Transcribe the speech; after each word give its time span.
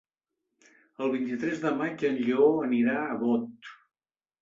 El 1.09 1.13
vint-i-tres 1.17 1.63
de 1.67 1.75
maig 1.83 2.07
en 2.11 2.19
Lleó 2.25 2.51
anirà 2.71 3.01
a 3.07 3.23
Bot. 3.25 3.75